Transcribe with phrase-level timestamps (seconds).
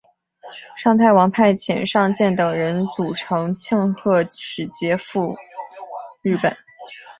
[0.75, 5.35] 尚泰王派遣尚健等人组成庆贺使节团赴
[6.23, 6.57] 日本。